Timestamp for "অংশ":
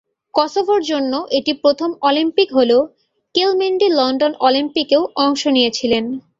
5.17-5.41